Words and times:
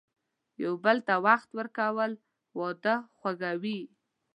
یو 0.63 0.73
بل 0.83 0.97
ته 1.07 1.13
وخت 1.27 1.49
ورکول، 1.59 2.11
واده 2.59 2.95
خوږوي. 3.17 3.79